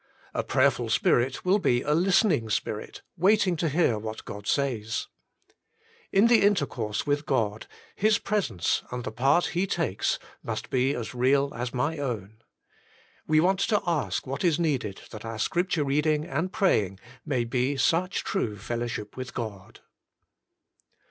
A 0.33 0.43
prayerful 0.43 0.89
spirit 0.89 1.45
will 1.45 1.59
be 1.59 1.83
a 1.83 1.93
listening 1.93 2.49
spirit 2.49 3.03
waiting 3.17 3.55
to 3.57 3.69
hear 3.69 3.99
what 3.99 4.25
God 4.25 4.47
says. 4.47 5.05
In 6.11 6.25
the 6.25 6.41
inter 6.43 6.65
course 6.65 7.05
with 7.05 7.27
God 7.27 7.67
His 7.95 8.17
presence 8.17 8.81
and 8.89 9.03
the 9.03 9.11
part 9.11 9.45
He 9.53 9.67
takes 9.67 10.17
must 10.41 10.71
be 10.71 10.95
as 10.95 11.13
real 11.13 11.53
as 11.53 11.71
my 11.71 11.99
own. 11.99 12.41
We 13.27 13.39
want 13.39 13.59
to 13.59 13.79
ask 13.85 14.25
what 14.25 14.43
is 14.43 14.59
needed 14.59 15.01
that 15.11 15.23
our 15.23 15.37
Scripture 15.37 15.83
reading 15.83 16.25
and 16.25 16.51
praying 16.51 16.99
may 17.23 17.43
be 17.43 17.77
such 17.77 18.23
true 18.23 18.57
fellowship 18.57 19.15
with 19.15 19.35
God. 19.35 19.81